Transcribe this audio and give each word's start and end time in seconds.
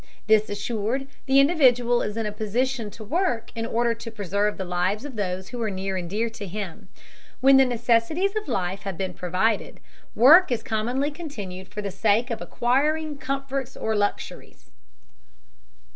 This 0.25 0.49
assured, 0.49 1.05
the 1.27 1.39
individual 1.39 2.01
is 2.01 2.17
in 2.17 2.25
a 2.25 2.31
position 2.31 2.89
to 2.89 3.03
work 3.03 3.51
in 3.55 3.67
order 3.67 3.93
to 3.93 4.09
preserve 4.09 4.57
the 4.57 4.65
lives 4.65 5.05
of 5.05 5.15
those 5.15 5.49
who 5.49 5.61
are 5.61 5.69
near 5.69 5.95
and 5.95 6.09
dear 6.09 6.27
to 6.27 6.47
him. 6.47 6.89
When 7.39 7.57
the 7.57 7.65
necessities 7.67 8.35
of 8.35 8.47
life 8.47 8.81
have 8.81 8.97
been 8.97 9.13
provided, 9.13 9.79
work 10.15 10.51
is 10.51 10.63
commonly 10.63 11.11
continued 11.11 11.67
for 11.67 11.83
the 11.83 11.91
sake 11.91 12.31
of 12.31 12.41
acquiring 12.41 13.19
comforts 13.19 13.77
or 13.77 13.95
luxuries. 13.95 14.71